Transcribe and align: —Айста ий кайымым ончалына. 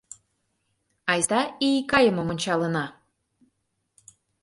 —Айста 1.11 1.41
ий 1.67 1.77
кайымым 1.91 2.27
ончалына. 2.33 2.85